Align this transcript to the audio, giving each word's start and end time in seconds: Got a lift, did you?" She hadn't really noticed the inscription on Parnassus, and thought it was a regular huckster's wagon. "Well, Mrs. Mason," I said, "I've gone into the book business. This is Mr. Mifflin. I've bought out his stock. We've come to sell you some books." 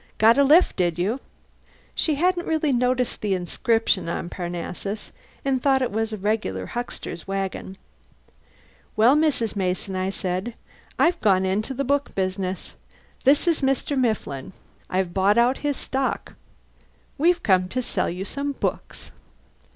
Got 0.17 0.35
a 0.39 0.43
lift, 0.43 0.77
did 0.77 0.97
you?" 0.97 1.19
She 1.93 2.15
hadn't 2.15 2.47
really 2.47 2.71
noticed 2.71 3.21
the 3.21 3.35
inscription 3.35 4.09
on 4.09 4.29
Parnassus, 4.29 5.11
and 5.45 5.61
thought 5.61 5.83
it 5.83 5.91
was 5.91 6.11
a 6.11 6.17
regular 6.17 6.65
huckster's 6.65 7.27
wagon. 7.27 7.77
"Well, 8.95 9.15
Mrs. 9.15 9.55
Mason," 9.55 9.95
I 9.95 10.09
said, 10.09 10.55
"I've 10.97 11.21
gone 11.21 11.45
into 11.45 11.75
the 11.75 11.83
book 11.85 12.15
business. 12.15 12.73
This 13.25 13.47
is 13.47 13.61
Mr. 13.61 13.95
Mifflin. 13.95 14.53
I've 14.89 15.13
bought 15.13 15.37
out 15.37 15.59
his 15.59 15.77
stock. 15.77 16.33
We've 17.19 17.43
come 17.43 17.67
to 17.69 17.83
sell 17.83 18.09
you 18.09 18.25
some 18.25 18.53
books." 18.53 19.11